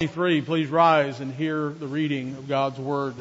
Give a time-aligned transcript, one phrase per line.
[0.00, 3.14] 23, please rise and hear the reading of God's Word.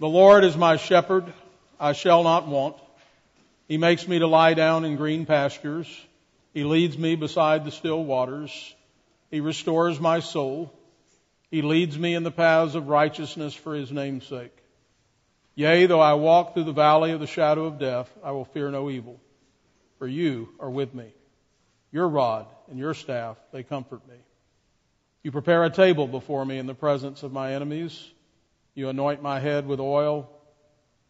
[0.00, 1.24] The Lord is my shepherd,
[1.78, 2.74] I shall not want.
[3.68, 5.86] He makes me to lie down in green pastures.
[6.52, 8.74] He leads me beside the still waters.
[9.30, 10.72] He restores my soul.
[11.52, 14.56] He leads me in the paths of righteousness for His name's sake.
[15.54, 18.68] Yea, though I walk through the valley of the shadow of death, I will fear
[18.72, 19.20] no evil,
[20.00, 21.14] for you are with me.
[21.92, 24.16] Your rod and your staff, they comfort me.
[25.24, 28.10] You prepare a table before me in the presence of my enemies.
[28.74, 30.30] You anoint my head with oil.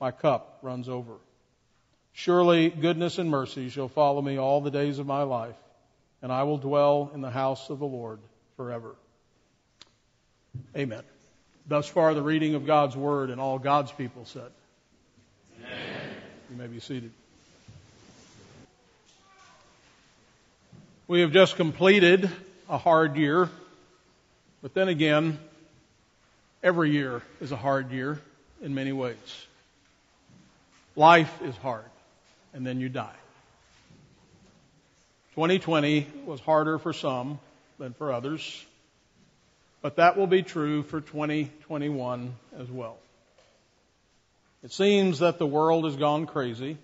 [0.01, 1.15] My cup runs over.
[2.13, 5.57] Surely goodness and mercy shall follow me all the days of my life,
[6.23, 8.21] and I will dwell in the house of the Lord
[8.57, 8.95] forever.
[10.77, 11.03] Amen.
[11.67, 14.53] Thus far, the reading of God's Word, and all God's people said.
[15.59, 15.71] Amen.
[16.51, 17.11] You may be seated.
[21.09, 22.31] We have just completed
[22.69, 23.51] a hard year,
[24.65, 25.39] but then again,
[26.63, 28.19] every year is a hard year
[28.63, 29.47] in many ways.
[30.97, 31.85] Life is hard,
[32.55, 33.15] and then you die.
[35.35, 37.39] 2020 was harder for some
[37.79, 38.65] than for others,
[39.83, 42.97] but that will be true for 2021 as well.
[44.63, 46.79] It seems that the world has gone crazy,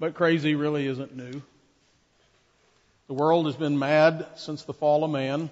[0.00, 1.42] but crazy really isn't new.
[3.08, 5.50] The world has been mad since the fall of man,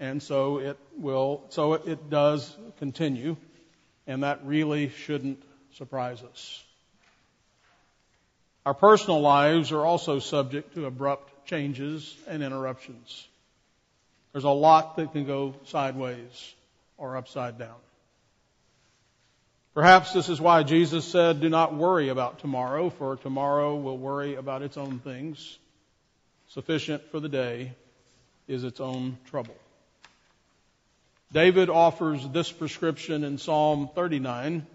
[0.00, 3.36] and so it will, so it, does continue,
[4.06, 5.40] and that really shouldn't
[5.74, 6.64] surprise us.
[8.64, 13.28] Our personal lives are also subject to abrupt changes and interruptions.
[14.32, 16.54] There's a lot that can go sideways
[16.96, 17.76] or upside down.
[19.74, 24.34] Perhaps this is why Jesus said, Do not worry about tomorrow, for tomorrow will worry
[24.34, 25.58] about its own things.
[26.48, 27.72] Sufficient for the day
[28.48, 29.54] is its own trouble.
[31.32, 34.66] David offers this prescription in Psalm 39.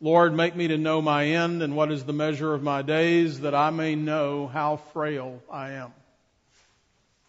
[0.00, 3.40] Lord, make me to know my end and what is the measure of my days,
[3.40, 5.94] that I may know how frail I am.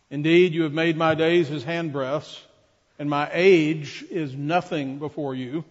[0.09, 2.41] Indeed, you have made my days as handbreadths,
[3.00, 5.63] and my age is nothing before you.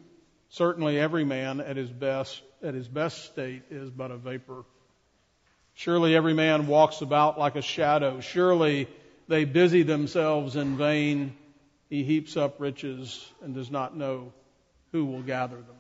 [0.49, 4.65] Certainly every man at his best, at his best state is but a vapor.
[5.75, 8.21] Surely every man walks about like a shadow.
[8.21, 8.89] Surely
[9.29, 11.37] they busy themselves in vain.
[11.89, 14.33] He heaps up riches and does not know
[14.93, 15.77] who will gather them.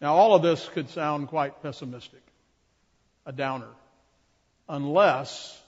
[0.00, 2.22] Now all of this could sound quite pessimistic,
[3.24, 3.68] a downer,
[4.68, 5.58] unless,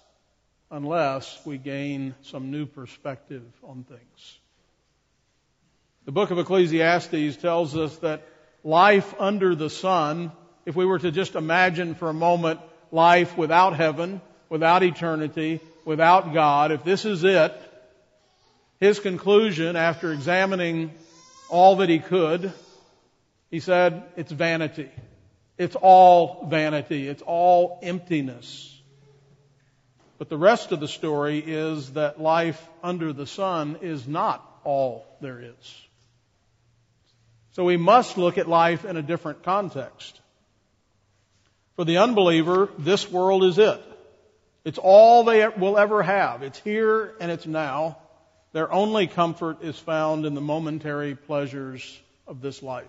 [0.70, 4.38] unless we gain some new perspective on things.
[6.04, 8.26] The book of Ecclesiastes tells us that
[8.64, 10.32] life under the sun
[10.66, 14.20] if we were to just imagine for a moment life without heaven,
[14.50, 17.54] without eternity, without God, if this is it,
[18.80, 20.92] his conclusion after examining
[21.48, 22.52] all that he could,
[23.50, 24.90] he said, it's vanity.
[25.56, 27.08] It's all vanity.
[27.08, 28.74] It's all emptiness.
[30.18, 35.06] But the rest of the story is that life under the sun is not all
[35.20, 35.86] there is.
[37.52, 40.20] So we must look at life in a different context.
[41.74, 43.82] For the unbeliever, this world is it.
[44.64, 46.42] It's all they will ever have.
[46.42, 47.98] It's here and it's now.
[48.53, 52.88] Their only comfort is found in the momentary pleasures of this life.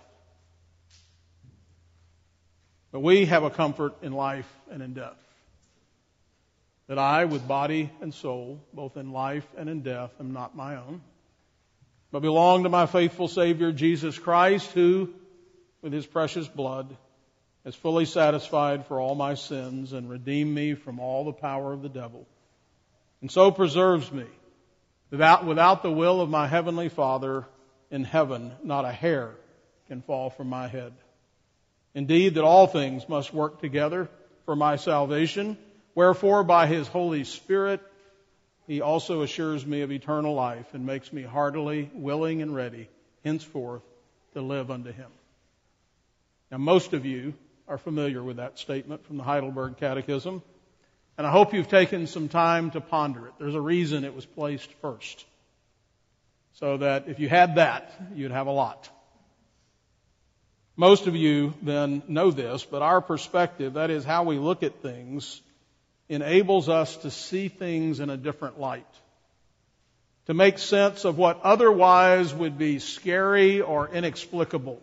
[2.92, 5.16] But we have a comfort in life and in death.
[6.88, 10.76] That I, with body and soul, both in life and in death, am not my
[10.76, 11.02] own,
[12.10, 15.10] but belong to my faithful Savior Jesus Christ, who,
[15.82, 16.96] with his precious blood,
[17.64, 21.82] has fully satisfied for all my sins and redeemed me from all the power of
[21.82, 22.26] the devil,
[23.20, 24.26] and so preserves me.
[25.10, 27.46] Without, without the will of my heavenly Father
[27.90, 29.32] in heaven, not a hair
[29.88, 30.92] can fall from my head.
[31.94, 34.08] Indeed, that all things must work together
[34.44, 35.58] for my salvation,
[35.94, 37.80] wherefore by his Holy Spirit,
[38.68, 42.88] he also assures me of eternal life and makes me heartily willing and ready
[43.24, 43.82] henceforth
[44.34, 45.10] to live unto him.
[46.52, 47.34] Now most of you
[47.66, 50.42] are familiar with that statement from the Heidelberg Catechism.
[51.20, 53.34] And I hope you've taken some time to ponder it.
[53.38, 55.26] There's a reason it was placed first.
[56.54, 58.88] So that if you had that, you'd have a lot.
[60.76, 64.80] Most of you then know this, but our perspective, that is how we look at
[64.80, 65.42] things,
[66.08, 68.88] enables us to see things in a different light.
[70.24, 74.80] To make sense of what otherwise would be scary or inexplicable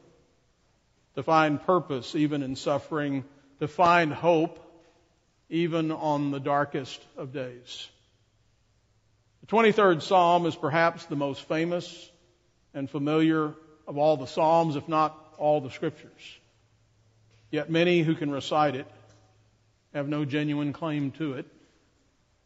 [1.16, 3.24] to find purpose even in suffering,
[3.60, 4.66] to find hope
[5.50, 7.88] even on the darkest of days.
[9.42, 12.12] The 23rd Psalm is perhaps the most famous
[12.74, 13.54] and familiar
[13.88, 16.38] of all the Psalms, if not all the Scriptures.
[17.50, 18.88] Yet many who can recite it
[19.94, 21.46] have no genuine claim to it,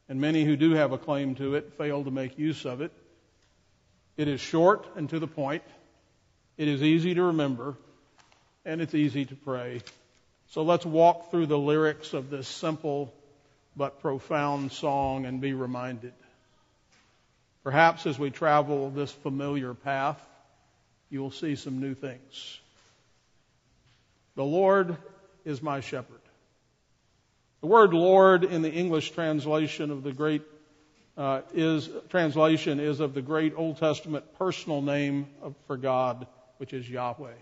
[0.08, 2.92] and many who do have a claim to it fail to make use of it.
[4.16, 5.64] It is short and to the point.
[6.58, 7.78] It is easy to remember,
[8.64, 9.82] and it's easy to pray.
[10.52, 13.14] So let's walk through the lyrics of this simple
[13.78, 16.12] but profound song and be reminded.
[17.64, 20.22] Perhaps as we travel this familiar path,
[21.10, 22.60] you will see some new things.
[24.36, 24.98] The Lord
[25.46, 26.20] is my shepherd.
[27.62, 30.42] The word Lord in the English translation of the great
[31.18, 36.28] uh, is translation is of the great Old Testament personal name of, for God,
[36.58, 37.36] which is Yahweh.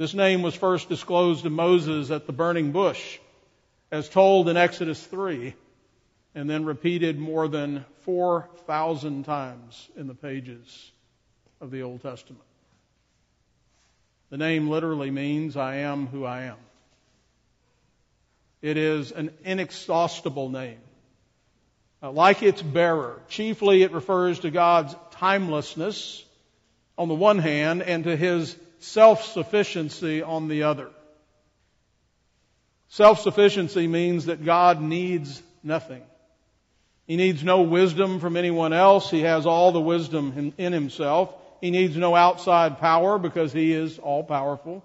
[0.00, 3.18] This name was first disclosed to Moses at the burning bush,
[3.92, 5.52] as told in Exodus 3,
[6.34, 10.90] and then repeated more than 4,000 times in the pages
[11.60, 12.42] of the Old Testament.
[14.30, 16.56] The name literally means I am who I am.
[18.62, 20.80] It is an inexhaustible name.
[22.02, 26.24] Uh, like its bearer, chiefly it refers to God's timelessness
[26.96, 30.88] on the one hand and to his self-sufficiency on the other.
[32.88, 36.02] Self-sufficiency means that God needs nothing.
[37.06, 39.10] He needs no wisdom from anyone else.
[39.10, 41.34] He has all the wisdom in, in himself.
[41.60, 44.84] He needs no outside power because he is all powerful,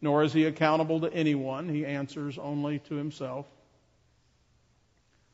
[0.00, 1.68] nor is he accountable to anyone.
[1.68, 3.46] He answers only to himself.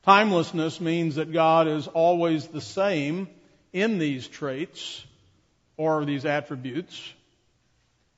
[0.04, 3.28] Timelessness means that God is always the same
[3.72, 5.04] in these traits
[5.76, 7.00] or these attributes.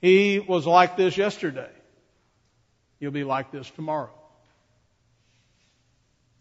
[0.06, 1.68] He was like this yesterday.
[3.00, 4.12] He'll be like this tomorrow.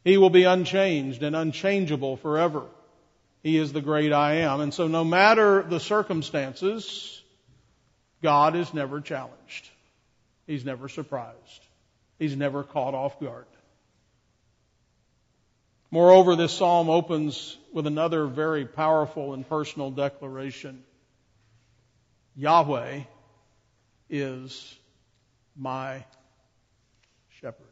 [0.04, 2.62] He will be unchanged and unchangeable forever.
[3.42, 4.62] He is the great I am.
[4.62, 7.20] And so no matter the circumstances,
[8.22, 9.68] God is never challenged.
[10.46, 11.66] He's never surprised.
[12.20, 13.48] He's never caught off guard.
[15.90, 20.84] Moreover, this psalm opens with another very powerful and personal declaration.
[22.36, 23.06] Yahweh
[24.22, 24.76] is
[25.56, 26.04] my
[27.42, 27.66] shepherd.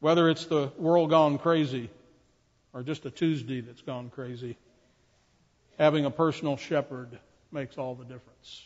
[0.00, 1.90] Whether it's the world gone crazy
[2.72, 4.56] or just a Tuesday that's gone crazy,
[5.78, 7.18] having a personal shepherd
[7.50, 8.62] makes all the difference.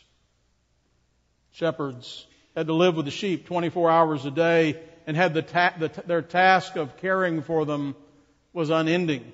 [1.51, 2.25] Shepherds
[2.55, 5.89] had to live with the sheep 24 hours a day and had the, ta- the
[5.89, 7.95] t- their task of caring for them
[8.53, 9.31] was unending.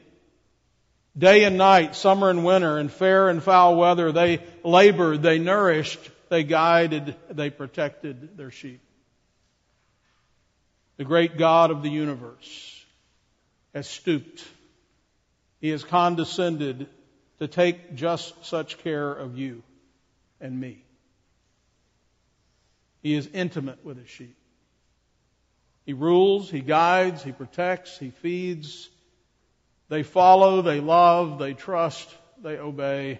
[1.18, 6.00] Day and night, summer and winter, in fair and foul weather, they labored, they nourished,
[6.30, 8.82] they guided, they protected their sheep.
[10.98, 12.86] The great God of the universe
[13.74, 14.44] has stooped.
[15.60, 16.88] He has condescended
[17.40, 19.64] to take just such care of you
[20.40, 20.84] and me.
[23.02, 24.36] He is intimate with his sheep.
[25.86, 28.90] He rules, he guides, he protects, he feeds,
[29.90, 32.10] they follow, they love, they trust,
[32.42, 33.20] they obey.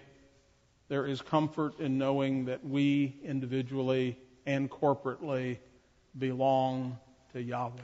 [0.88, 5.58] There is comfort in knowing that we individually and corporately
[6.16, 6.98] belong
[7.32, 7.74] to Yahweh.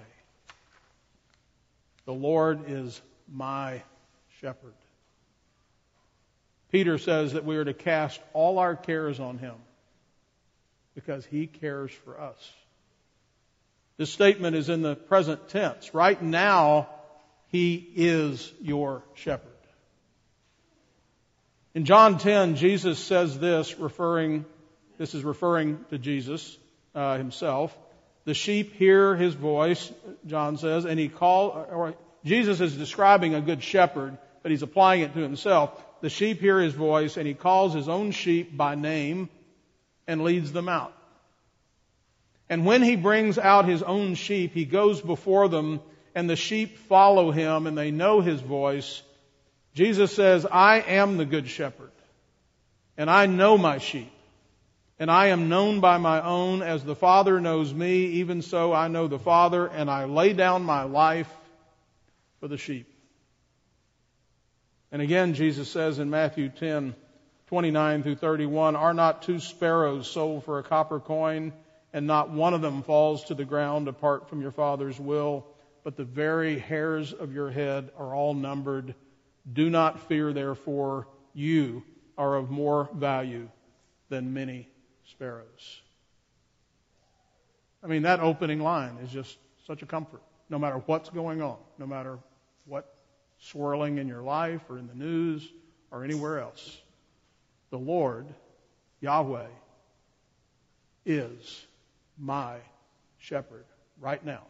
[2.07, 3.01] The Lord is
[3.31, 3.83] my
[4.41, 4.75] shepherd.
[6.71, 9.55] Peter says that we are to cast all our cares on him
[10.95, 12.53] because he cares for us.
[13.97, 15.95] This statement is in the present tense.
[15.95, 16.89] Right now,
[17.55, 19.47] he is your shepherd.
[21.73, 24.45] In John 10, Jesus says this, referring,
[24.99, 26.59] this is referring to Jesus
[26.97, 27.73] uh, himself.
[28.25, 29.93] The sheep hear his voice,
[30.27, 31.95] John says, and he call, or
[32.25, 35.81] Jesus is describing a good shepherd, but he's applying it to himself.
[36.01, 39.29] The sheep hear his voice, and he calls his own sheep by name
[40.09, 40.93] and leads them out.
[42.49, 45.79] And when he brings out his own sheep, he goes before them
[46.15, 49.03] and the sheep follow him and they know his voice.
[49.75, 51.91] Jesus says, I am the good shepherd
[52.97, 54.13] and I know my sheep
[54.99, 58.89] and I am known by my own as the Father knows me, even so I
[58.89, 61.31] know the Father and I lay down my life
[62.39, 62.89] for the sheep.
[64.93, 66.95] And again, Jesus says in Matthew 10,
[67.49, 71.53] 29 through 31, are not two sparrows sold for a copper coin
[71.93, 75.45] and not one of them falls to the ground apart from your Father's will?
[75.85, 78.95] But the very hairs of your head are all numbered.
[79.53, 81.85] Do not fear, therefore, you
[82.17, 83.49] are of more value
[84.09, 84.69] than many
[85.11, 85.83] sparrows.
[87.83, 89.37] I mean, that opening line is just
[89.67, 92.19] such a comfort, no matter what's going on, no matter
[92.65, 92.95] what
[93.39, 95.47] swirling in your life or in the news
[95.91, 96.81] or anywhere else.
[97.71, 98.27] The Lord,
[99.01, 99.49] Yahweh,
[101.05, 101.67] is
[102.19, 102.57] my
[103.19, 103.67] shepherd
[104.01, 104.45] right now.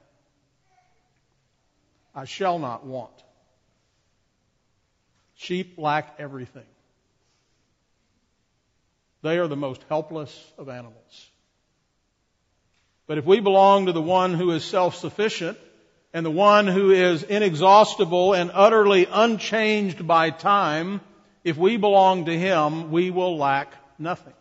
[2.14, 3.12] I shall not want.
[5.37, 6.66] Sheep lack everything.
[9.23, 11.30] They are the most helpless of animals.
[13.06, 15.59] But if we belong to the one who is self-sufficient
[16.12, 21.00] and the one who is inexhaustible and utterly unchanged by time,
[21.42, 24.33] if we belong to him, we will lack nothing.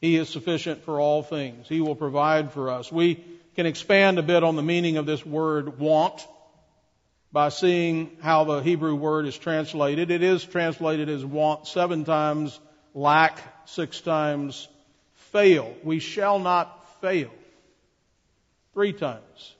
[0.00, 1.68] He is sufficient for all things.
[1.68, 2.90] He will provide for us.
[2.90, 3.24] We
[3.56, 6.26] can expand a bit on the meaning of this word want
[7.32, 10.10] by seeing how the Hebrew word is translated.
[10.10, 12.58] It is translated as want seven times,
[12.94, 14.68] lack six times,
[15.32, 15.74] fail.
[15.82, 17.30] We shall not fail.
[18.74, 19.54] Three times.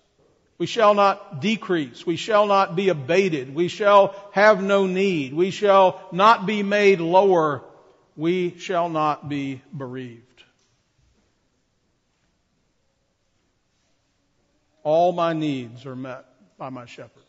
[0.58, 2.06] We shall not decrease.
[2.06, 3.54] We shall not be abated.
[3.54, 5.34] We shall have no need.
[5.34, 7.62] We shall not be made lower.
[8.16, 10.31] We shall not be bereaved.
[14.82, 16.24] All my needs are met
[16.58, 17.22] by my shepherd.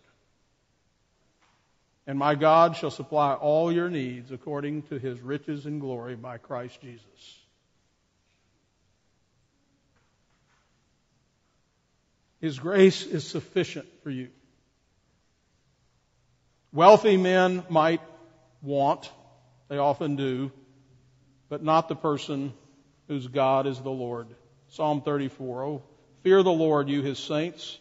[2.06, 6.38] And my God shall supply all your needs according to his riches and glory by
[6.38, 7.40] Christ Jesus.
[12.42, 14.28] His grace is sufficient for you.
[16.74, 18.02] Wealthy men might
[18.62, 19.10] want,
[19.70, 20.52] they often do,
[21.48, 22.54] but not the person
[23.08, 24.28] whose God is the Lord.
[24.70, 25.64] Psalm 34.
[25.64, 25.84] Oh,
[26.24, 27.78] Fear the Lord, you his saints.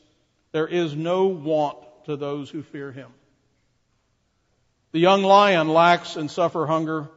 [0.51, 3.09] There is no want to those who fear him.
[4.91, 7.09] The young lion lacks and suffer hunger,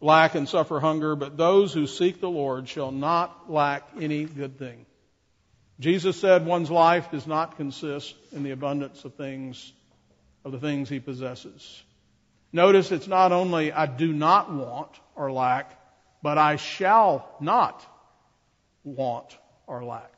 [0.00, 4.58] lack and suffer hunger, but those who seek the Lord shall not lack any good
[4.58, 4.84] thing.
[5.78, 9.72] Jesus said one's life does not consist in the abundance of things,
[10.44, 11.82] of the things he possesses.
[12.52, 15.70] Notice it's not only I do not want or lack,
[16.22, 17.84] but I shall not
[18.84, 20.15] want or lack.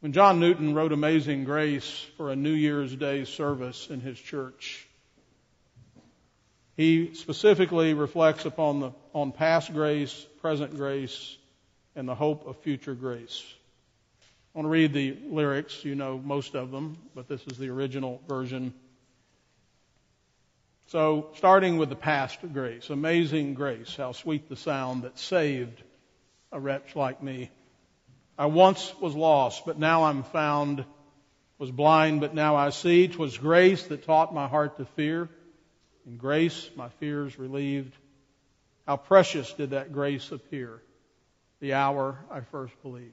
[0.00, 4.88] When John Newton wrote Amazing Grace for a New Year's Day service in his church,
[6.74, 11.36] he specifically reflects upon the, on past grace, present grace,
[11.94, 13.44] and the hope of future grace.
[14.54, 15.84] I want to read the lyrics.
[15.84, 18.72] You know most of them, but this is the original version.
[20.86, 25.82] So, starting with the past grace, amazing grace, how sweet the sound that saved
[26.50, 27.50] a wretch like me.
[28.40, 30.86] I once was lost, but now I'm found,
[31.58, 33.06] was blind, but now I see.
[33.06, 35.28] 'Twas grace that taught my heart to fear,
[36.06, 37.94] and grace my fears relieved.
[38.86, 40.80] How precious did that grace appear
[41.60, 43.12] the hour I first believed.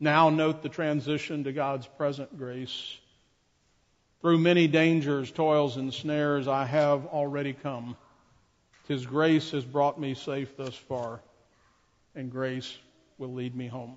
[0.00, 2.98] Now note the transition to God's present grace.
[4.22, 7.96] Through many dangers, toils, and snares, I have already come.
[8.88, 11.20] His grace has brought me safe thus far,
[12.16, 12.76] and grace
[13.22, 13.94] will lead me home.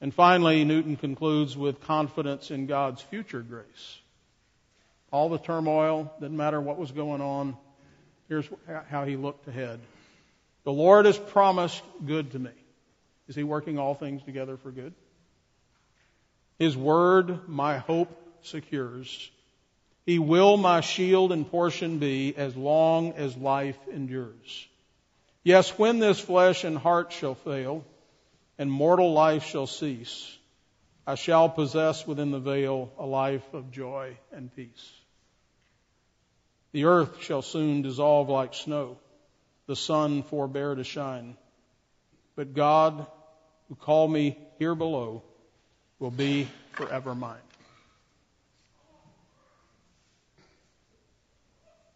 [0.00, 3.98] And finally, Newton concludes with confidence in God's future grace.
[5.10, 7.56] All the turmoil, didn't matter what was going on,
[8.28, 8.48] here's
[8.88, 9.80] how he looked ahead.
[10.62, 12.52] The Lord has promised good to me.
[13.26, 14.94] Is he working all things together for good?
[16.60, 19.28] His word my hope secures.
[20.06, 24.67] He will my shield and portion be as long as life endures.
[25.48, 27.82] Yes, when this flesh and heart shall fail,
[28.58, 30.36] and mortal life shall cease,
[31.06, 34.92] I shall possess within the veil a life of joy and peace.
[36.72, 38.98] The earth shall soon dissolve like snow,
[39.66, 41.34] the sun forbear to shine.
[42.36, 43.06] But God,
[43.70, 45.22] who called me here below,
[45.98, 47.38] will be forever mine.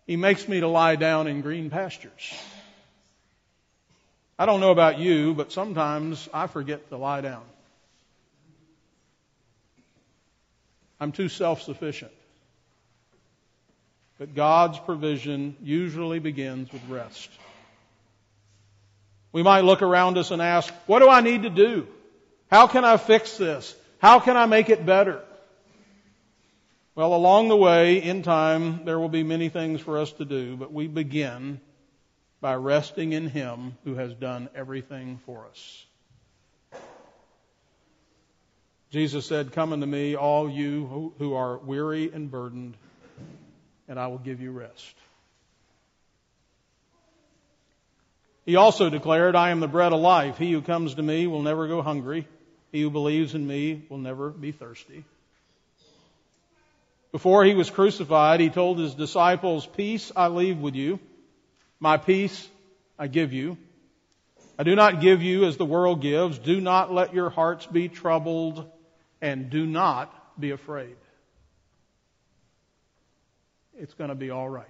[0.07, 2.33] He makes me to lie down in green pastures.
[4.39, 7.43] I don't know about you, but sometimes I forget to lie down.
[11.01, 12.13] I'm too self sufficient.
[14.19, 17.29] But God's provision usually begins with rest.
[19.33, 21.89] We might look around us and ask, what do I need to do?
[22.51, 23.75] How can I fix this?
[23.99, 25.23] How can I make it better?
[26.95, 30.57] Well, along the way, in time, there will be many things for us to do,
[30.57, 31.61] but we begin
[32.43, 35.87] by resting in Him who has done everything for us.
[38.91, 42.77] Jesus said, Come unto me, all you who are weary and burdened,
[43.89, 44.95] and I will give you rest.
[48.45, 50.37] He also declared, I am the bread of life.
[50.37, 52.27] He who comes to me will never go hungry,
[52.73, 55.05] He who believes in me will never be thirsty.
[57.13, 60.99] Before he was crucified, he told his disciples, Peace I leave with you.
[61.83, 62.49] My peace
[62.97, 63.59] I give you.
[64.57, 66.39] I do not give you as the world gives.
[66.39, 68.71] Do not let your hearts be troubled
[69.21, 70.95] and do not be afraid.
[73.77, 74.65] It's going to be all right.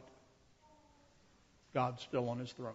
[1.75, 2.73] God's still on his throne.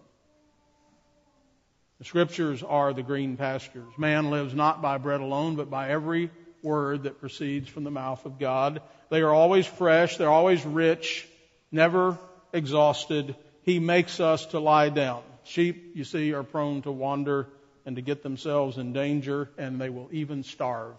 [1.98, 3.92] The scriptures are the green pastures.
[3.98, 6.30] Man lives not by bread alone, but by every
[6.62, 8.82] word that proceeds from the mouth of God.
[9.10, 11.26] They are always fresh, they're always rich,
[11.72, 12.16] never
[12.52, 13.34] exhausted.
[13.68, 15.22] He makes us to lie down.
[15.44, 17.48] Sheep, you see, are prone to wander
[17.84, 20.96] and to get themselves in danger, and they will even starve.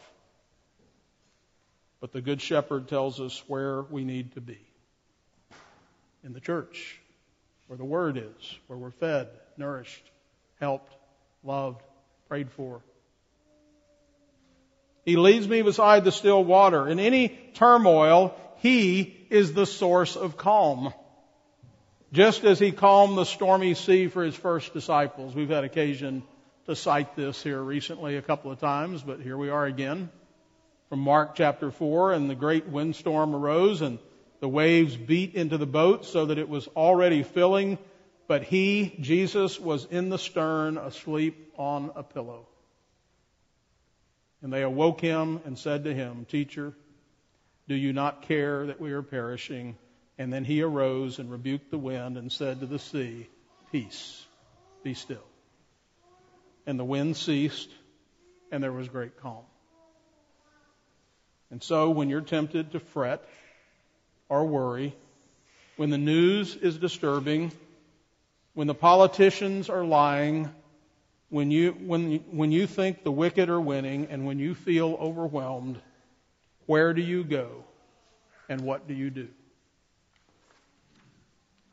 [1.99, 4.59] But the Good Shepherd tells us where we need to be
[6.23, 6.99] in the church,
[7.65, 10.03] where the Word is, where we're fed, nourished,
[10.59, 10.93] helped,
[11.43, 11.81] loved,
[12.27, 12.83] prayed for.
[15.05, 16.87] He leads me beside the still water.
[16.87, 20.93] In any turmoil, He is the source of calm.
[22.11, 25.35] Just as He calmed the stormy sea for His first disciples.
[25.35, 26.23] We've had occasion
[26.65, 30.09] to cite this here recently a couple of times, but here we are again.
[30.89, 33.99] From Mark chapter 4, and the great windstorm arose, and
[34.39, 37.77] the waves beat into the boat so that it was already filling
[38.29, 42.45] but he, Jesus, was in the stern, asleep on a pillow.
[44.43, 46.75] And they awoke him and said to him, Teacher,
[47.67, 49.75] do you not care that we are perishing?
[50.19, 53.29] And then he arose and rebuked the wind and said to the sea,
[53.71, 54.25] Peace,
[54.83, 55.23] be still.
[56.67, 57.69] And the wind ceased,
[58.51, 59.45] and there was great calm.
[61.49, 63.23] And so, when you're tempted to fret
[64.27, 64.93] or worry,
[65.77, 67.53] when the news is disturbing,
[68.53, 70.53] when the politicians are lying,
[71.29, 75.79] when you, when, when you think the wicked are winning, and when you feel overwhelmed,
[76.65, 77.63] where do you go
[78.49, 79.29] and what do you do?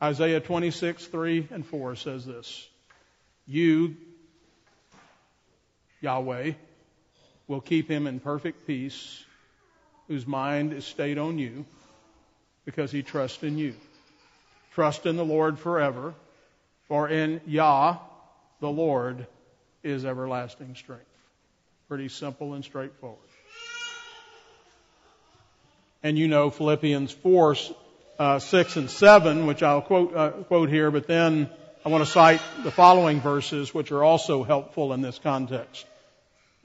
[0.01, 2.67] Isaiah 26, 3 and 4 says this
[3.47, 3.95] You,
[6.01, 6.53] Yahweh,
[7.47, 9.23] will keep him in perfect peace,
[10.07, 11.65] whose mind is stayed on you,
[12.65, 13.73] because he trusts in you.
[14.73, 16.13] Trust in the Lord forever
[16.87, 17.97] for in Yah,
[18.61, 19.27] the Lord,
[19.83, 21.03] is everlasting strength.
[21.87, 23.19] Pretty simple and straightforward.
[26.03, 27.55] And you know Philippians 4,
[28.19, 31.49] uh, 6 and 7, which I'll quote, uh, quote here, but then
[31.85, 35.85] I want to cite the following verses, which are also helpful in this context.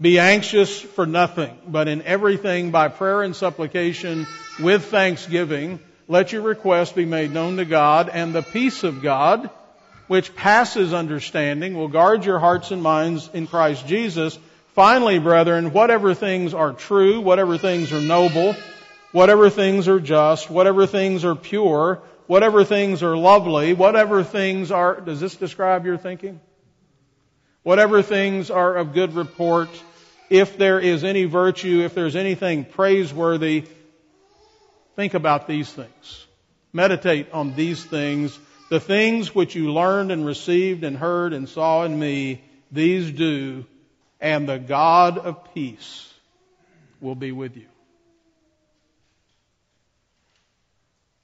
[0.00, 4.26] Be anxious for nothing, but in everything by prayer and supplication
[4.58, 9.48] with thanksgiving, let your requests be made known to God, and the peace of God,
[10.08, 14.38] which passes understanding, will guard your hearts and minds in Christ Jesus.
[14.74, 18.56] Finally, brethren, whatever things are true, whatever things are noble,
[19.12, 25.00] whatever things are just, whatever things are pure, whatever things are lovely, whatever things are,
[25.00, 26.40] does this describe your thinking?
[27.62, 29.68] Whatever things are of good report,
[30.28, 33.64] if there is any virtue, if there's anything praiseworthy,
[34.96, 36.26] think about these things.
[36.72, 38.36] Meditate on these things
[38.72, 43.66] the things which you learned and received and heard and saw in me, these do,
[44.18, 46.10] and the God of peace
[46.98, 47.66] will be with you.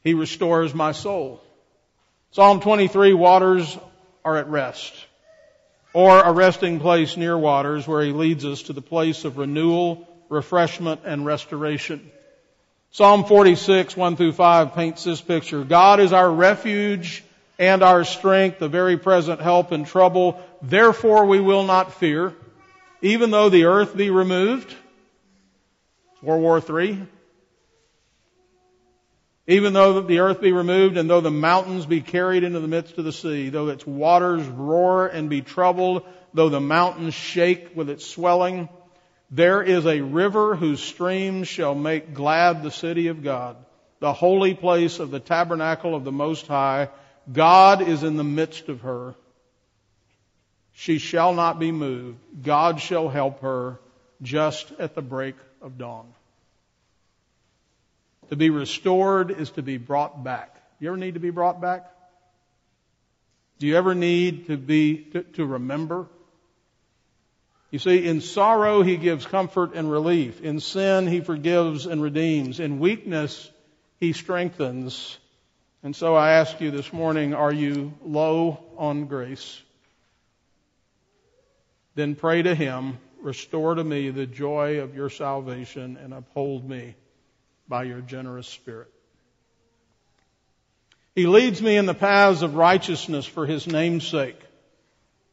[0.03, 1.41] He restores my soul.
[2.31, 3.77] Psalm 23, waters
[4.25, 4.95] are at rest,
[5.93, 10.07] or a resting place near waters where he leads us to the place of renewal,
[10.29, 12.11] refreshment, and restoration.
[12.91, 15.65] Psalm 46, 1 through 5 paints this picture.
[15.65, 17.25] God is our refuge
[17.59, 20.41] and our strength, the very present help in trouble.
[20.63, 22.35] Therefore we will not fear,
[23.03, 24.75] even though the earth be removed.
[26.23, 27.07] World War III.
[29.49, 32.99] Even though the earth be removed and though the mountains be carried into the midst
[32.99, 36.03] of the sea, though its waters roar and be troubled,
[36.35, 38.69] though the mountains shake with its swelling,
[39.31, 43.57] there is a river whose streams shall make glad the city of God,
[44.01, 46.91] the holy place of the tabernacle of the Most High.
[47.33, 49.15] God is in the midst of her.
[50.73, 52.19] She shall not be moved.
[52.43, 53.81] God shall help her
[54.21, 56.13] just at the break of dawn.
[58.31, 60.55] To be restored is to be brought back.
[60.79, 61.91] Do You ever need to be brought back?
[63.59, 66.07] Do you ever need to be, to, to remember?
[67.71, 70.41] You see, in sorrow, He gives comfort and relief.
[70.41, 72.61] In sin, He forgives and redeems.
[72.61, 73.51] In weakness,
[73.99, 75.19] He strengthens.
[75.83, 79.61] And so I ask you this morning, are you low on grace?
[81.95, 86.95] Then pray to Him restore to me the joy of your salvation and uphold me
[87.69, 88.93] by your generous spirit.
[91.15, 94.41] He leads me in the paths of righteousness for his name's sake.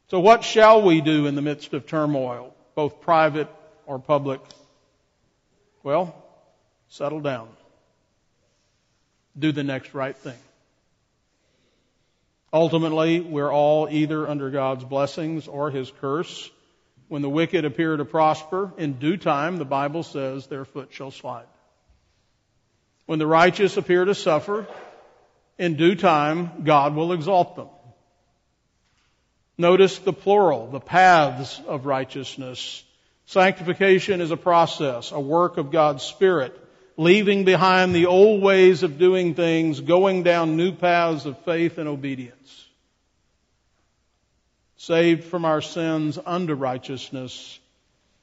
[0.08, 3.48] So what shall we do in the midst of turmoil, both private
[3.86, 4.40] or public?
[5.82, 6.14] Well,
[6.88, 7.48] settle down.
[9.38, 10.38] Do the next right thing.
[12.52, 16.50] Ultimately, we're all either under God's blessings or His curse.
[17.08, 21.10] When the wicked appear to prosper, in due time, the Bible says their foot shall
[21.10, 21.46] slide.
[23.06, 24.66] When the righteous appear to suffer,
[25.58, 27.68] in due time, God will exalt them.
[29.56, 32.84] Notice the plural, the paths of righteousness.
[33.26, 36.54] Sanctification is a process, a work of God's Spirit,
[36.96, 41.88] leaving behind the old ways of doing things, going down new paths of faith and
[41.88, 42.64] obedience.
[44.76, 47.58] Saved from our sins unto righteousness,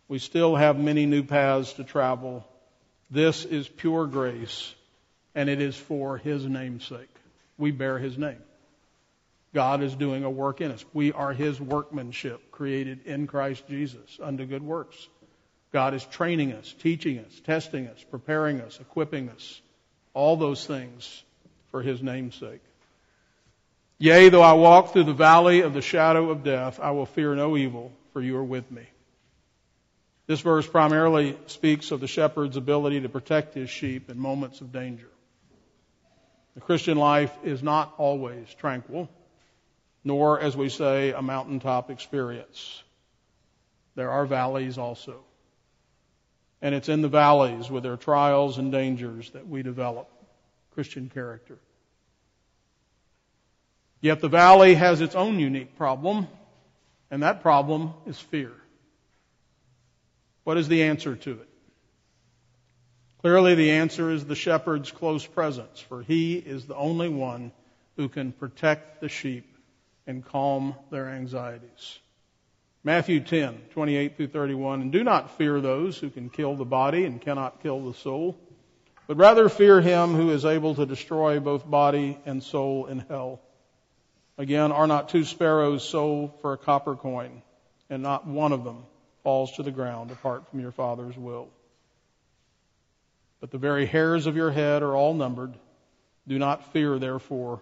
[0.08, 2.48] we still have many new paths to travel.
[3.14, 4.74] This is pure grace,
[5.36, 7.16] and it is for His name's sake.
[7.60, 8.42] We bear His name.
[9.54, 10.84] God is doing a work in us.
[10.94, 15.08] We are His workmanship, created in Christ Jesus unto good works.
[15.72, 19.62] God is training us, teaching us, testing us, preparing us, equipping us.
[20.16, 21.24] All those things
[21.70, 22.62] for His name's sake.
[24.00, 27.36] Yea, though I walk through the valley of the shadow of death, I will fear
[27.36, 28.88] no evil, for you are with me.
[30.26, 34.72] This verse primarily speaks of the shepherd's ability to protect his sheep in moments of
[34.72, 35.10] danger.
[36.56, 39.10] The Christian life is not always tranquil
[40.04, 42.84] nor, as we say, a mountaintop experience.
[43.96, 45.24] There are valleys also.
[46.62, 50.10] And it's in the valleys with their trials and dangers that we develop
[50.72, 51.58] Christian character.
[54.02, 56.28] Yet the valley has its own unique problem,
[57.10, 58.52] and that problem is fear.
[60.44, 61.50] What is the answer to it?
[63.22, 67.54] Clearly, the answer is the shepherd's close presence, for he is the only one
[67.96, 69.46] who can protect the sheep
[70.06, 72.00] and calm their anxieties.
[72.84, 74.82] Matthew 10, 28 through 31.
[74.82, 78.38] And do not fear those who can kill the body and cannot kill the soul,
[79.08, 83.40] but rather fear him who is able to destroy both body and soul in hell.
[84.38, 87.42] Again, are not two sparrows sold for a copper coin,
[87.90, 88.84] and not one of them
[89.24, 91.50] falls to the ground apart from your Father's will?
[93.40, 95.54] But the very hairs of your head are all numbered.
[96.28, 97.62] Do not fear, therefore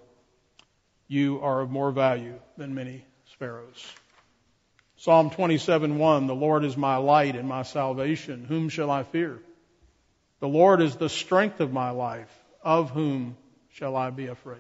[1.08, 3.94] you are of more value than many sparrows.
[5.02, 9.40] Psalm 27:1 The Lord is my light and my salvation whom shall I fear
[10.40, 13.36] The Lord is the strength of my life of whom
[13.72, 14.60] shall I be afraid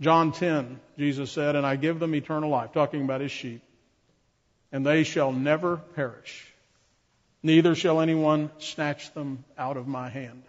[0.00, 3.62] John 10 Jesus said and I give them eternal life talking about his sheep
[4.72, 6.46] and they shall never perish
[7.42, 10.42] neither shall anyone snatch them out of my hand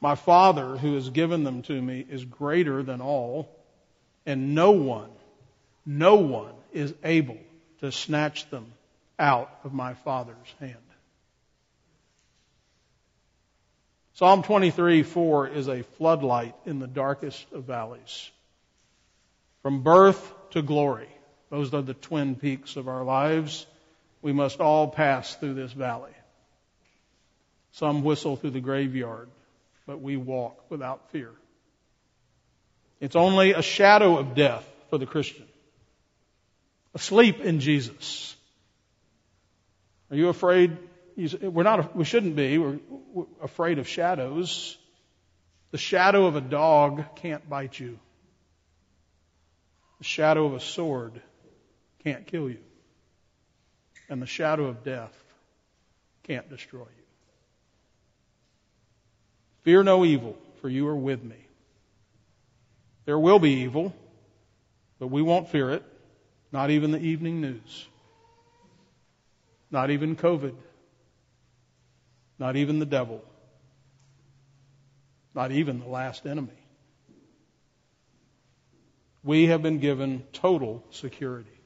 [0.00, 3.54] my Father who has given them to me is greater than all,
[4.24, 5.10] and no one,
[5.84, 7.38] no one is able
[7.80, 8.72] to snatch them
[9.18, 10.76] out of my Father's hand.
[14.14, 18.30] Psalm 23, 4 is a floodlight in the darkest of valleys.
[19.62, 21.08] From birth to glory,
[21.50, 23.66] those are the twin peaks of our lives.
[24.22, 26.12] We must all pass through this valley.
[27.72, 29.28] Some whistle through the graveyard
[29.90, 31.32] but we walk without fear.
[33.00, 35.46] It's only a shadow of death for the Christian.
[36.94, 38.36] Asleep in Jesus.
[40.08, 40.78] Are you afraid?
[41.16, 42.56] We're not, we shouldn't be.
[42.58, 42.78] We're,
[43.12, 44.78] we're afraid of shadows.
[45.72, 47.98] The shadow of a dog can't bite you.
[49.98, 51.20] The shadow of a sword
[52.04, 52.58] can't kill you.
[54.08, 55.16] And the shadow of death
[56.24, 57.04] can't destroy you.
[59.62, 61.36] Fear no evil, for you are with me.
[63.04, 63.94] There will be evil,
[64.98, 65.84] but we won't fear it.
[66.52, 67.86] Not even the evening news.
[69.70, 70.54] Not even COVID.
[72.38, 73.22] Not even the devil.
[75.34, 76.48] Not even the last enemy.
[79.22, 81.59] We have been given total security.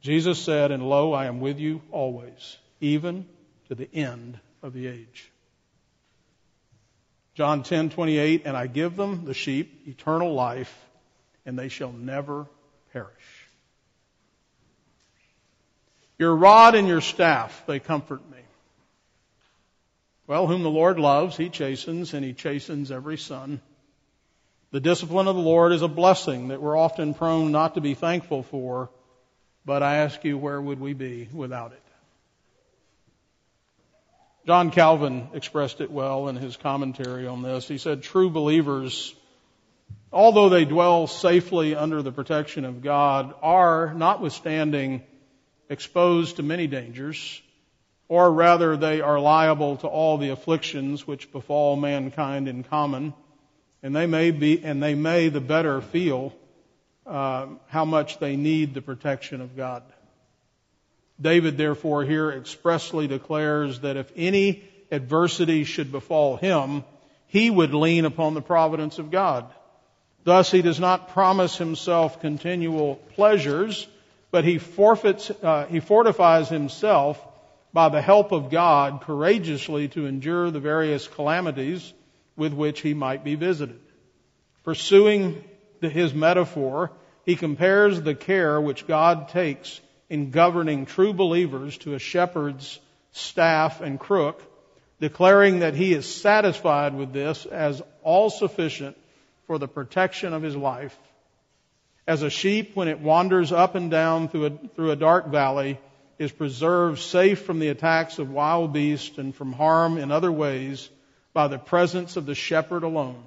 [0.00, 3.26] Jesus said, And lo, I am with you always, even
[3.68, 5.30] to the end of the age.
[7.34, 10.76] John 10:28 and I give them the sheep eternal life
[11.46, 12.48] and they shall never
[12.92, 13.46] perish.
[16.18, 18.38] Your rod and your staff they comfort me.
[20.26, 23.60] Well, whom the Lord loves, he chastens and he chastens every son.
[24.72, 27.94] The discipline of the Lord is a blessing that we're often prone not to be
[27.94, 28.90] thankful for,
[29.68, 31.82] But I ask you, where would we be without it?
[34.46, 37.68] John Calvin expressed it well in his commentary on this.
[37.68, 39.14] He said, true believers,
[40.10, 45.02] although they dwell safely under the protection of God, are, notwithstanding,
[45.68, 47.42] exposed to many dangers,
[48.08, 53.12] or rather they are liable to all the afflictions which befall mankind in common,
[53.82, 56.32] and they may be, and they may the better feel
[57.08, 59.82] uh, how much they need the protection of God.
[61.20, 66.84] David, therefore, here expressly declares that if any adversity should befall him,
[67.26, 69.46] he would lean upon the providence of God.
[70.24, 73.88] Thus, he does not promise himself continual pleasures,
[74.30, 77.24] but he forfeits, uh, he fortifies himself
[77.72, 81.92] by the help of God courageously to endure the various calamities
[82.36, 83.80] with which he might be visited.
[84.64, 85.42] Pursuing
[85.80, 86.90] his metaphor,
[87.24, 92.78] he compares the care which God takes in governing true believers to a shepherd's
[93.12, 94.42] staff and crook,
[95.00, 98.96] declaring that he is satisfied with this as all sufficient
[99.46, 100.96] for the protection of his life.
[102.06, 105.78] As a sheep, when it wanders up and down through a, through a dark valley,
[106.18, 110.88] is preserved safe from the attacks of wild beasts and from harm in other ways
[111.32, 113.22] by the presence of the shepherd alone.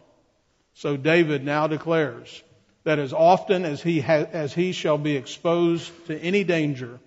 [0.74, 2.44] So David now declares,
[2.84, 7.00] that as often as he, ha- as he shall be exposed to any danger,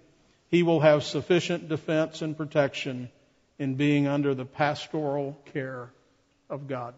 [0.50, 3.10] he will have sufficient defense and protection
[3.58, 5.90] in being under the pastoral care
[6.48, 6.94] of God.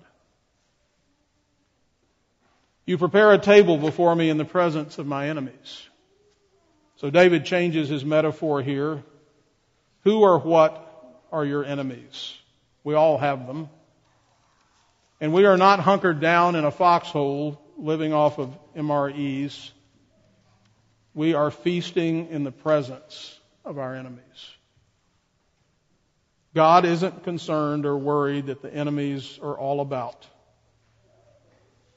[2.85, 5.88] You prepare a table before me in the presence of my enemies.
[6.96, 9.02] So David changes his metaphor here.
[10.05, 10.83] Who or what
[11.33, 12.35] are your enemies?
[12.85, 13.68] We all have them.
[15.20, 19.70] And we are not hunkered down in a foxhole living off of MREs,
[21.14, 24.20] we are feasting in the presence of our enemies.
[26.55, 30.26] God isn't concerned or worried that the enemies are all about.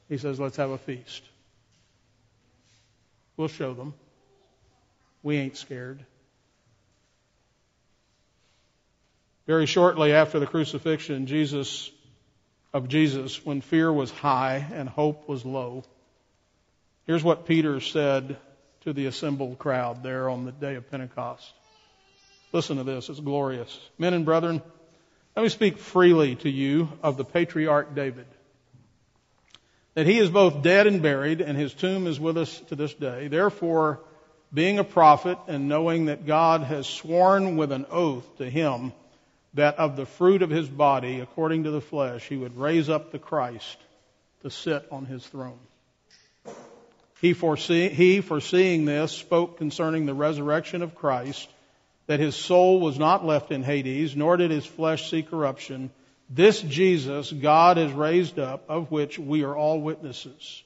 [0.08, 1.22] He says, let's have a feast.
[3.36, 3.94] We'll show them.
[5.22, 6.04] We ain't scared.
[9.46, 11.90] Very shortly after the crucifixion, Jesus
[12.72, 15.84] of Jesus when fear was high and hope was low.
[17.06, 18.36] Here's what Peter said
[18.82, 21.52] to the assembled crowd there on the day of Pentecost.
[22.52, 23.78] Listen to this, it's glorious.
[23.98, 24.62] Men and brethren,
[25.36, 28.26] let me speak freely to you of the patriarch David.
[29.94, 32.94] That he is both dead and buried, and his tomb is with us to this
[32.94, 33.28] day.
[33.28, 34.00] Therefore,
[34.52, 38.92] being a prophet and knowing that God has sworn with an oath to him
[39.54, 43.10] that of the fruit of his body, according to the flesh, he would raise up
[43.10, 43.78] the Christ
[44.42, 45.58] to sit on his throne.
[47.20, 51.48] He, foresee, he, foreseeing this, spoke concerning the resurrection of Christ,
[52.06, 55.90] that his soul was not left in Hades, nor did his flesh see corruption.
[56.30, 60.62] This Jesus God has raised up, of which we are all witnesses.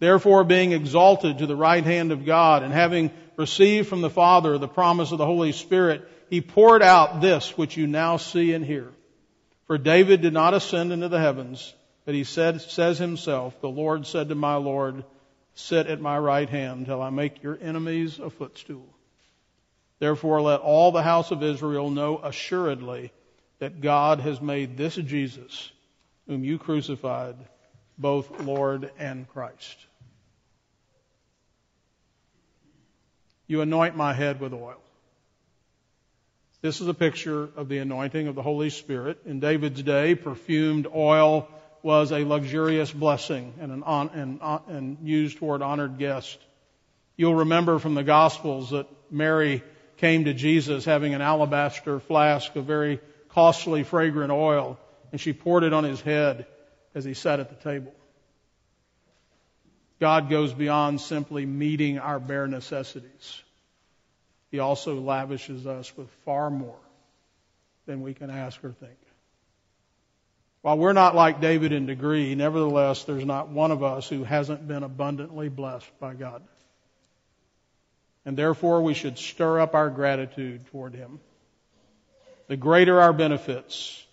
[0.00, 4.58] Therefore, being exalted to the right hand of God, and having received from the Father
[4.58, 8.64] the promise of the Holy Spirit, he poured out this which you now see and
[8.64, 8.88] hear.
[9.66, 14.06] For David did not ascend into the heavens, but he said, says himself, the Lord
[14.06, 15.04] said to my Lord,
[15.54, 18.86] sit at my right hand till I make your enemies a footstool.
[19.98, 23.12] Therefore let all the house of Israel know assuredly
[23.58, 25.72] that God has made this Jesus,
[26.28, 27.36] whom you crucified,
[27.98, 29.76] both Lord and Christ.
[33.48, 34.80] You anoint my head with oil.
[36.62, 39.20] This is a picture of the anointing of the Holy Spirit.
[39.24, 41.48] In David's day, perfumed oil
[41.82, 46.36] was a luxurious blessing and, an on, and, uh, and used toward honored guests.
[47.16, 49.62] You'll remember from the Gospels that Mary
[49.96, 54.78] came to Jesus having an alabaster flask of very costly, fragrant oil,
[55.12, 56.46] and she poured it on his head
[56.94, 57.94] as he sat at the table.
[59.98, 63.42] God goes beyond simply meeting our bare necessities.
[64.50, 66.78] He also lavishes us with far more
[67.86, 68.98] than we can ask or think.
[70.62, 74.68] While we're not like David in degree, nevertheless, there's not one of us who hasn't
[74.68, 76.42] been abundantly blessed by God.
[78.26, 81.20] And therefore, we should stir up our gratitude toward Him.
[82.48, 84.04] The greater our benefits,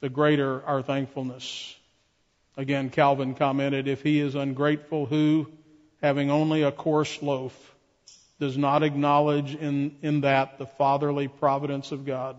[0.00, 1.76] the greater our thankfulness.
[2.56, 5.48] Again, Calvin commented, if he is ungrateful, who,
[6.02, 7.73] having only a coarse loaf,
[8.40, 12.36] does not acknowledge in, in that the fatherly providence of God,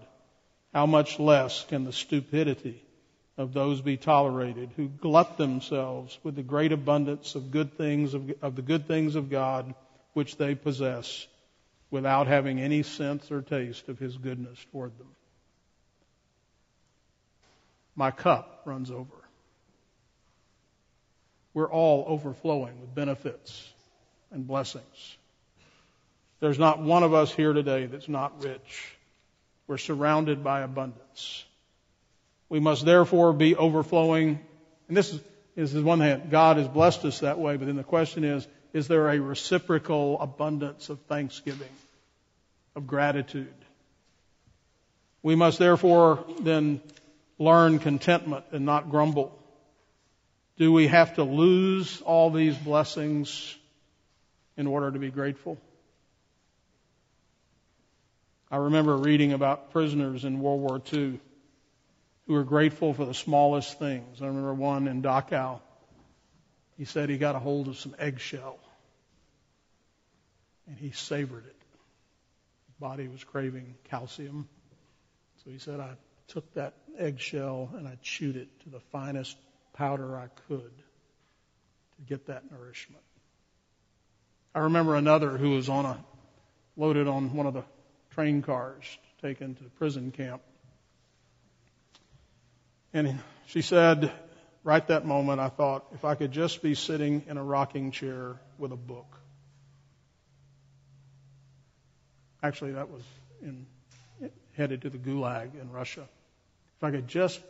[0.74, 2.84] how much less can the stupidity
[3.38, 8.32] of those be tolerated who glut themselves with the great abundance of good things of,
[8.42, 9.74] of the good things of God
[10.14, 11.28] which they possess,
[11.92, 15.08] without having any sense or taste of his goodness toward them.
[17.96, 19.14] My cup runs over.
[21.54, 23.70] We're all overflowing with benefits
[24.32, 25.18] and blessings.
[26.40, 28.96] There's not one of us here today that's not rich.
[29.68, 31.44] We're surrounded by abundance.
[32.50, 34.40] We must therefore be overflowing.
[34.88, 35.22] And this is,
[35.56, 36.28] this is one thing.
[36.30, 40.20] God has blessed us that way, but then the question is, is there a reciprocal
[40.20, 41.70] abundance of thanksgiving,
[42.76, 43.54] of gratitude?
[45.24, 46.82] We must therefore then
[47.40, 49.38] learn contentment and not grumble.
[50.58, 53.56] Do we have to lose all these blessings
[54.58, 55.58] in order to be grateful?
[58.52, 61.20] I remember reading about prisoners in World War II
[62.28, 64.22] who were grateful for the smallest things.
[64.22, 65.62] I remember one in Dachau.
[66.78, 68.60] He said he got a hold of some eggshell
[70.68, 71.56] and he savored it.
[72.68, 74.48] His body was craving calcium.
[75.44, 75.96] So he said, I
[76.28, 79.38] took that eggshell and I chewed it to the finest
[79.74, 80.72] powder I could
[81.98, 83.04] to get that nourishment.
[84.54, 86.04] I remember another who was on a,
[86.78, 87.64] loaded on one of the
[88.16, 88.84] train cars
[89.22, 90.42] taken to the prison camp.
[92.94, 94.10] And she said,
[94.64, 98.40] right that moment, I thought, if I could just be sitting in a rocking chair
[98.58, 99.18] with a book.
[102.42, 103.04] Actually, that was
[103.42, 103.66] in,
[104.56, 106.08] headed to the Gulag in Russia.
[106.78, 107.42] If I could just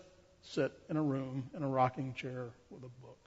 [0.41, 3.19] sit in a room in a rocking chair with a book.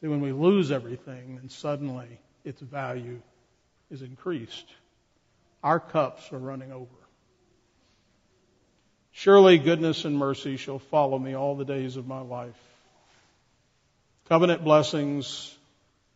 [0.00, 3.20] See, when we lose everything, then suddenly its value
[3.90, 4.66] is increased.
[5.64, 6.90] Our cups are running over.
[9.12, 12.58] Surely goodness and mercy shall follow me all the days of my life.
[14.28, 15.56] Covenant blessings,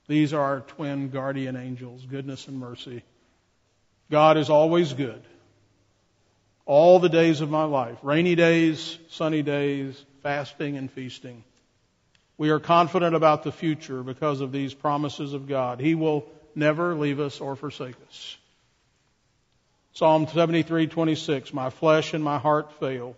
[0.07, 3.03] these are our twin guardian angels, goodness and mercy.
[4.11, 5.23] God is always good.
[6.67, 11.43] All the days of my life, rainy days, sunny days, fasting and feasting.
[12.37, 15.81] We are confident about the future because of these promises of God.
[15.81, 18.37] He will never leave us or forsake us.
[19.93, 23.17] Psalm 73:26 My flesh and my heart fail,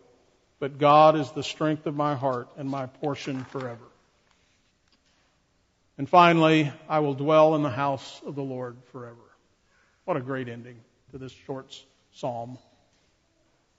[0.58, 3.84] but God is the strength of my heart and my portion forever.
[5.98, 9.16] And finally, I will dwell in the house of the Lord forever.
[10.04, 10.80] What a great ending
[11.10, 11.78] to this short
[12.12, 12.56] psalm.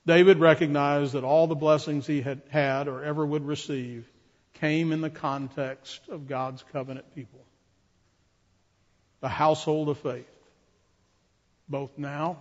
[0.05, 4.07] David recognized that all the blessings he had had or ever would receive
[4.53, 7.39] came in the context of God's covenant people.
[9.21, 10.29] The household of faith,
[11.67, 12.37] both now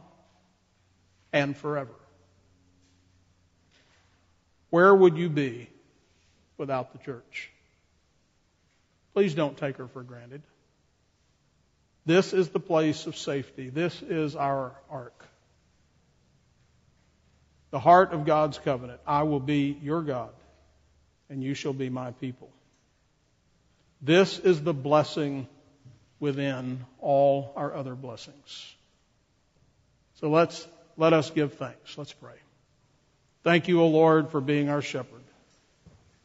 [1.32, 1.94] and forever.
[4.70, 5.68] Where would you be
[6.56, 7.50] without the church?
[9.14, 10.42] Please don't take her for granted.
[12.06, 13.68] This is the place of safety.
[13.68, 15.26] This is our ark.
[17.70, 19.00] The heart of God's covenant.
[19.06, 20.30] I will be your God,
[21.28, 22.50] and you shall be my people.
[24.02, 25.46] This is the blessing
[26.18, 28.74] within all our other blessings.
[30.14, 30.66] So let's
[31.00, 31.98] let us give thanks.
[31.98, 32.36] Let's pray.
[33.42, 35.22] Thank you, O Lord, for being our shepherd,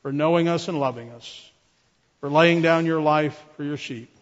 [0.04, 1.52] for knowing us and loving us,
[2.20, 4.16] for laying down your life for your sheep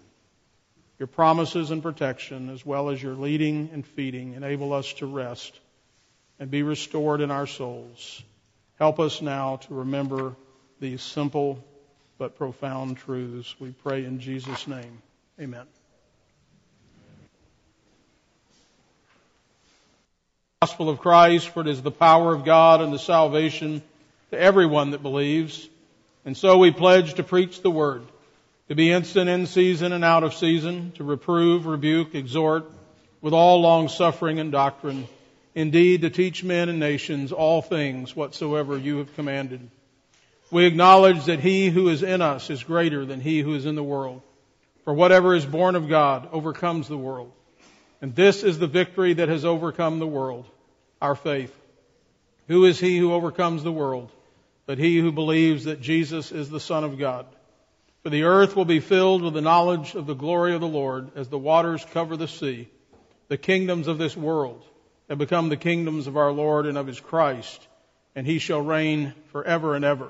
[1.03, 5.59] your promises and protection, as well as your leading and feeding, enable us to rest
[6.39, 8.23] and be restored in our souls.
[8.79, 10.33] Help us now to remember
[10.79, 11.61] these simple
[12.17, 13.53] but profound truths.
[13.59, 15.01] We pray in Jesus' name.
[15.41, 15.65] Amen.
[20.63, 23.81] Gospel of Christ, for it is the power of God and the salvation
[24.31, 25.67] to everyone that believes.
[26.23, 28.03] And so we pledge to preach the word
[28.69, 32.71] to be instant in season and out of season, to reprove, rebuke, exhort,
[33.19, 35.05] with all long suffering and doctrine,
[35.53, 39.69] indeed to teach men and nations all things whatsoever you have commanded.
[40.49, 43.75] We acknowledge that he who is in us is greater than he who is in
[43.75, 44.21] the world.
[44.85, 47.33] For whatever is born of God overcomes the world.
[48.03, 50.45] And this is the victory that has overcome the world,
[51.01, 51.57] our faith.
[52.49, 54.11] Who is he who overcomes the world?
[54.65, 57.25] But he who believes that Jesus is the Son of God.
[58.03, 61.11] For the earth will be filled with the knowledge of the glory of the Lord
[61.15, 62.67] as the waters cover the sea.
[63.29, 64.65] The kingdoms of this world
[65.07, 67.65] have become the kingdoms of our Lord and of his Christ,
[68.15, 70.09] and he shall reign forever and ever.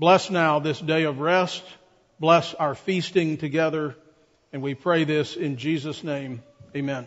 [0.00, 1.62] Bless now this day of rest.
[2.18, 3.94] Bless our feasting together.
[4.52, 6.42] And we pray this in Jesus' name.
[6.76, 7.06] Amen.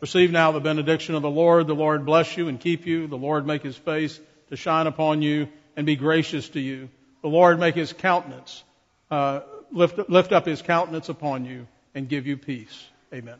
[0.00, 1.66] Receive now the benediction of the Lord.
[1.66, 3.06] The Lord bless you and keep you.
[3.06, 6.90] The Lord make his face to shine upon you and be gracious to you.
[7.22, 8.62] The Lord make his countenance
[9.10, 9.40] uh,
[9.70, 12.84] lift, lift up his countenance upon you and give you peace.
[13.14, 13.38] Amen.